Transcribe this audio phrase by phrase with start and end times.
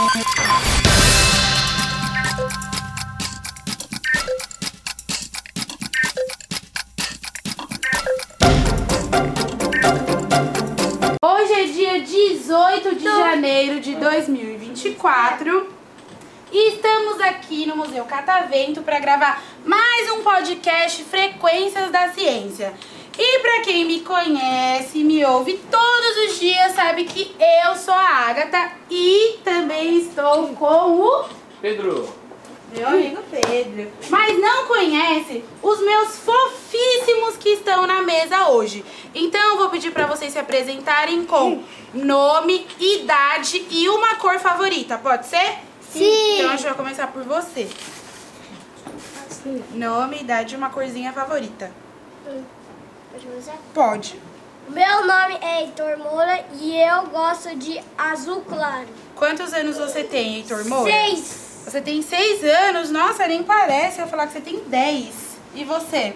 [0.00, 0.22] Hoje
[11.52, 15.68] é dia 18 de janeiro de 2024
[16.52, 22.72] e estamos aqui no Museu Catavento para gravar mais um podcast Frequências da Ciência.
[23.18, 28.28] E para quem me conhece, me ouve todos os dias, sabe que eu sou a
[28.28, 31.24] Agatha e também estou com o
[31.60, 32.08] Pedro,
[32.72, 33.90] meu amigo Pedro.
[34.08, 38.84] Mas não conhece os meus fofíssimos que estão na mesa hoje.
[39.12, 44.96] Então eu vou pedir para vocês se apresentarem com nome, idade e uma cor favorita,
[44.96, 45.58] pode ser?
[45.90, 46.36] Sim.
[46.36, 47.68] Então a gente vai começar por você.
[49.74, 51.72] Nome, idade e uma corzinha favorita.
[53.18, 53.56] Pode começar?
[53.74, 54.20] Pode.
[54.68, 58.86] Meu nome é Heitor Moura e eu gosto de azul claro.
[59.16, 60.92] Quantos anos você tem, Heitor Moura?
[60.92, 61.62] Seis.
[61.64, 62.90] Você tem seis anos?
[62.90, 64.00] Nossa, nem parece.
[64.00, 65.36] Eu falar que você tem dez.
[65.54, 66.14] E você?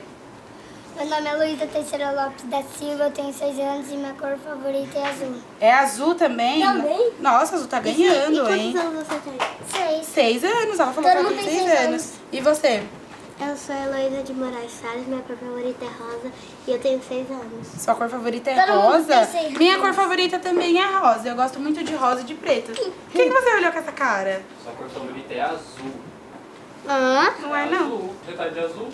[0.95, 4.37] Meu nome é Luísa Teixeira Lopes da Silva, eu tenho seis anos e minha cor
[4.39, 5.35] favorita é azul.
[5.61, 6.61] É azul também?
[6.61, 7.13] Também.
[7.19, 8.77] Nossa, azul tá ganhando, hein?
[8.77, 9.39] anos você tem?
[9.67, 10.07] Seis.
[10.07, 12.03] Seis anos, ela falou Todo que ela mundo tem tem seis seis anos.
[12.03, 12.13] anos.
[12.31, 12.83] E você?
[13.41, 16.33] Eu sou Heloísa de Moraes Salles, minha cor favorita é rosa
[16.67, 17.67] e eu tenho seis anos.
[17.79, 19.29] Sua cor favorita é Todo rosa?
[19.59, 19.85] Minha anos.
[19.87, 21.29] cor favorita também é rosa.
[21.29, 22.73] Eu gosto muito de rosa e de preto.
[22.73, 24.43] Por que, que você olhou com essa cara?
[24.63, 25.93] sua cor favorita é azul.
[26.87, 27.35] Ah?
[27.41, 27.85] Não é não?
[27.87, 28.15] Azul.
[28.27, 28.89] Você tá de azul?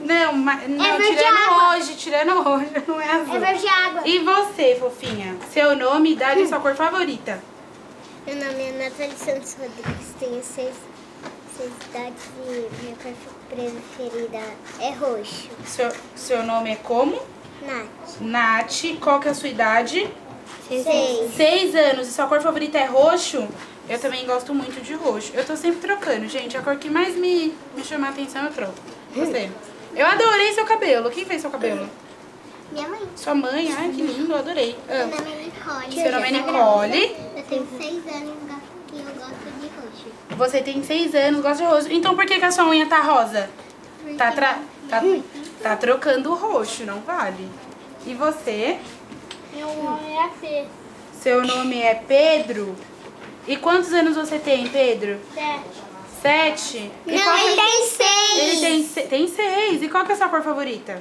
[0.00, 1.76] Não, mas, não É verde tirando água.
[1.76, 3.36] hoje, tirando hoje, não é azul.
[3.36, 4.02] É verde água.
[4.04, 5.36] E você, fofinha?
[5.52, 7.40] Seu nome, idade e sua cor favorita?
[8.26, 10.74] Meu nome é Natália Santos Rodrigues, tenho seis, seis
[11.64, 13.12] idades e minha cor
[13.48, 14.42] preferida
[14.80, 15.48] é roxo.
[15.64, 17.20] Seu, seu nome é como?
[17.62, 18.20] Nath.
[18.20, 18.98] Nath.
[19.00, 20.08] Qual que é a sua idade?
[20.68, 21.34] Seis.
[21.34, 22.08] Seis anos.
[22.08, 23.46] E sua cor favorita é roxo?
[23.88, 25.32] Eu também gosto muito de roxo.
[25.34, 26.56] Eu tô sempre trocando, gente.
[26.56, 28.74] A cor que mais me, me chama a atenção eu troco.
[29.14, 29.50] Você?
[29.96, 31.10] Eu adorei seu cabelo.
[31.10, 31.88] Quem fez seu cabelo?
[32.70, 33.00] Minha mãe.
[33.16, 33.72] Sua mãe.
[33.78, 34.34] Ai, que lindo.
[34.34, 34.76] Adorei.
[34.90, 36.02] Ah, Meu nome é Nicole.
[36.02, 37.16] Seu nome é Nicole.
[37.34, 38.34] Eu tenho seis anos
[38.92, 39.85] e eu gosto de roxo.
[40.30, 41.88] Você tem seis anos, gosta de roxo.
[41.92, 43.48] Então por que, que a sua unha tá rosa?
[44.16, 44.58] Tá, tra...
[44.88, 45.02] tá,
[45.62, 47.48] tá trocando o roxo, não vale.
[48.06, 48.78] E você?
[49.54, 50.64] Meu nome é Fê.
[51.20, 52.76] Seu nome é Pedro?
[53.48, 55.18] E quantos anos você tem, Pedro?
[55.34, 55.86] Sete.
[56.22, 56.90] Sete?
[57.06, 58.38] E qual que- tem seis.
[58.38, 59.82] Ele tem, tem seis.
[59.82, 61.00] E qual que é a sua cor favorita?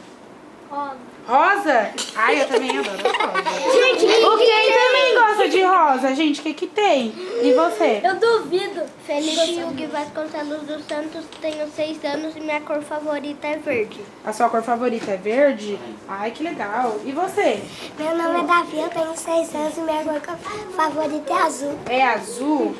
[0.70, 0.98] Rosa.
[1.28, 1.92] Rosa?
[2.16, 4.28] Ai, eu também adoro rosa.
[4.28, 6.40] o Ken também gosta de rosa, gente.
[6.42, 7.14] O que que tem?
[7.42, 8.02] E você?
[8.04, 8.84] Eu duvido.
[9.06, 14.02] Feliz Hugo Vasconcelos dos Santos, tenho seis anos e minha cor favorita é verde.
[14.26, 15.80] A sua cor favorita é verde?
[16.08, 17.00] Ai, que legal.
[17.06, 17.62] E você?
[18.00, 20.38] Meu nome é Davi, eu tenho seis anos e minha cor
[20.76, 21.80] favorita é azul.
[21.88, 22.76] É azul?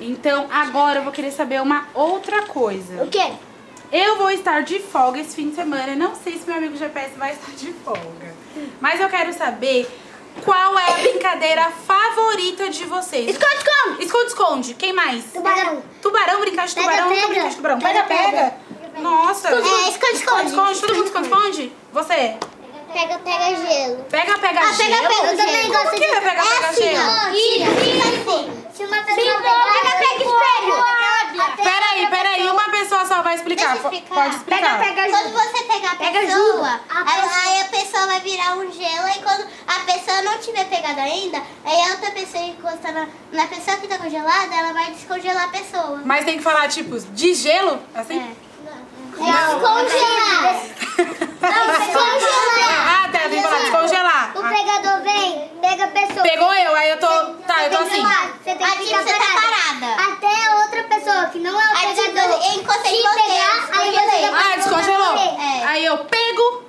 [0.00, 3.02] Então agora eu vou querer saber uma outra coisa.
[3.02, 3.32] O quê?
[3.92, 5.94] Eu vou estar de folga esse fim de semana.
[5.94, 8.34] Não sei se meu amigo GPS vai estar de folga.
[8.80, 9.88] Mas eu quero saber
[10.44, 13.28] qual é a brincadeira favorita de vocês.
[13.30, 14.04] Esconde-esconde.
[14.04, 14.74] Esconde-esconde.
[14.74, 15.24] Quem mais?
[15.32, 15.82] Tubarão.
[16.02, 17.28] Tubarão, brincar de Pega, tubarão, nunca pega.
[17.32, 17.78] brincar de tubarão.
[17.78, 18.54] Pega, Pega, pega.
[19.00, 19.48] Nossa.
[19.50, 20.46] É, esconde-esconde.
[20.50, 21.72] Esconde, todo mundo esconde-esconde?
[21.92, 22.36] Você?
[22.92, 24.04] Pega, pega gelo.
[24.10, 24.90] Pega, pega Ah, gelo.
[24.90, 25.30] pega, pega.
[25.32, 26.98] Eu também gosto Por que vai pegar, pega assim, gelo?
[26.98, 27.30] ó.
[27.30, 28.52] Tira, fica assim.
[28.74, 29.64] Se uma pessoa pegar...
[29.72, 30.84] Pega, pega espelho.
[31.96, 32.50] Peraí, peraí.
[32.50, 33.72] Uma pessoa só vai explicar.
[33.72, 34.14] Deixa eu explicar.
[34.14, 34.78] Pode explicar.
[35.10, 37.08] Quando você pegar a Pega pessoa, junto.
[37.08, 41.00] aí, aí a pessoa vai virar um gelo e quando a pessoa não tiver pegado
[41.00, 45.44] ainda, aí a outra pessoa encostar na, na pessoa que tá congelada, ela vai descongelar
[45.44, 46.02] a pessoa.
[46.04, 47.80] Mas tem que falar, tipo, de gelo?
[47.94, 48.36] Assim?
[49.16, 49.50] Descongelar!
[51.40, 52.86] Não, descongelar!
[52.88, 53.18] Ah, tá.
[53.28, 54.32] Tem que falar descongelar.
[54.36, 56.22] O Ah, pegador vem, pega a pessoa.
[56.22, 57.06] Pegou eu, aí eu tô.
[57.06, 58.02] Tá, eu tô assim.
[58.02, 59.02] Você tem que ficar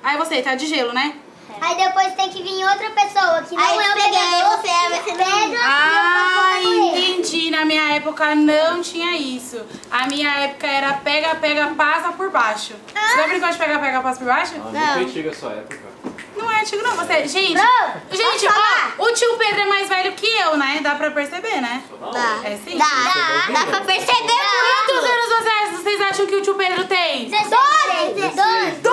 [0.08, 1.16] Aí você tá de gelo, né?
[1.50, 1.66] É.
[1.66, 4.56] Aí depois tem que vir outra pessoa que não aí é o.
[4.56, 7.50] Você, você pega ah, entendi.
[7.50, 9.60] Na minha época não tinha isso.
[9.90, 12.74] A minha época era pega, pega, passa por baixo.
[12.94, 13.06] Ah.
[13.06, 14.54] Você não brincou de pega, pega, passa por baixo?
[14.56, 15.02] Não.
[15.02, 15.88] Antiga época.
[16.38, 17.26] Não é antigo não, você...
[17.26, 20.78] Gente, não, gente, ó, o tio Pedro é mais velho que eu, né?
[20.80, 21.82] Dá pra perceber, né?
[22.00, 22.48] Dá.
[22.48, 22.78] É sim?
[22.78, 22.84] Dá.
[22.86, 24.38] Dá, dá pra perceber
[24.86, 27.28] Quantos anos vocês, vocês acham que o tio Pedro tem?
[27.28, 27.48] Dois.
[27.48, 28.20] 12.
[28.20, 28.70] 12.
[28.80, 28.87] 12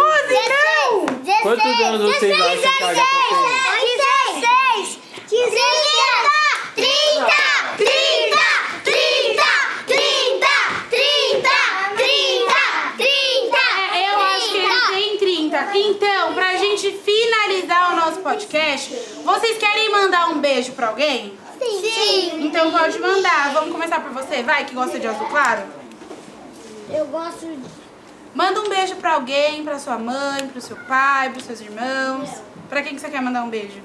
[2.19, 3.97] vocês acham que a gata tem?
[4.35, 5.55] 16, 16,
[6.75, 7.31] 30,
[7.75, 8.35] 30, 30.
[15.77, 21.37] Então, pra gente finalizar o nosso podcast, vocês querem mandar um beijo pra alguém?
[21.59, 21.81] Sim.
[21.81, 22.45] Sim.
[22.45, 23.53] Então pode mandar.
[23.53, 25.63] Vamos começar por você, vai, que gosta de azul claro?
[26.89, 27.84] Eu gosto de
[28.35, 32.29] Manda um beijo pra alguém, pra sua mãe, pro seu pai, pros seus irmãos.
[32.67, 33.81] Pra quem que você quer mandar um beijo?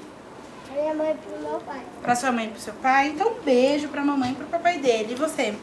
[0.65, 1.79] Pra minha mãe e pro meu pai.
[2.01, 3.07] Pra sua mãe e pro seu pai?
[3.07, 5.13] Então um beijo pra mamãe e pro papai dele.
[5.13, 5.55] E você?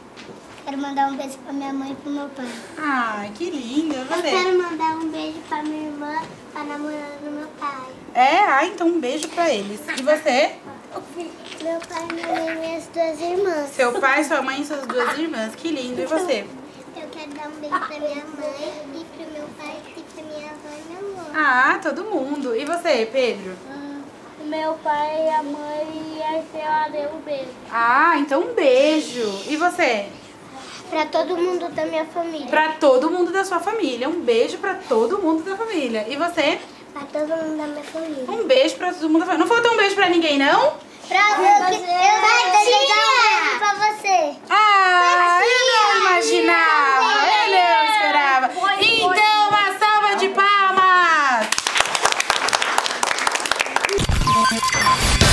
[0.64, 2.48] Quero mandar um beijo pra minha mãe e pro meu pai.
[2.78, 3.96] Ai, que linda.
[3.96, 4.22] Eu Você?
[4.30, 6.14] quero mandar um beijo pra minha irmã,
[6.52, 7.86] pra namorada do meu pai.
[8.14, 8.36] É?
[8.38, 9.80] Ah, então um beijo pra eles.
[9.98, 10.56] E você?
[11.62, 13.70] Meu pai, minha mãe e minhas duas irmãs.
[13.70, 15.54] Seu pai, sua mãe e suas duas irmãs.
[15.54, 16.00] Que lindo.
[16.00, 16.46] E você?
[17.60, 21.30] Um pra minha mãe e pro meu pai e pra minha avó e meu avô.
[21.34, 22.54] Ah, todo mundo.
[22.54, 23.56] E você, Pedro?
[24.44, 27.50] Meu pai, a mãe e a Estela deu um beijo.
[27.70, 29.42] Ah, então um beijo.
[29.48, 30.06] E você?
[30.88, 32.46] Pra todo mundo da minha família.
[32.46, 34.08] Pra todo mundo da sua família.
[34.08, 36.06] Um beijo pra todo mundo da família.
[36.08, 36.60] E você?
[36.92, 38.24] Pra todo mundo da minha família.
[38.28, 39.44] Um beijo pra todo mundo da família.
[39.44, 40.74] Não faltou um beijo pra ninguém, não?
[41.08, 41.74] Pra você.
[41.74, 42.27] Eu
[54.40, 55.27] あっ!